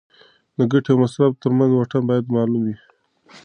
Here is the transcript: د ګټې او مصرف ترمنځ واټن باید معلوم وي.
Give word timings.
د 0.57 0.59
ګټې 0.71 0.89
او 0.93 0.97
مصرف 1.03 1.33
ترمنځ 1.41 1.71
واټن 1.73 2.03
باید 2.09 2.31
معلوم 2.35 2.61
وي. 2.67 2.75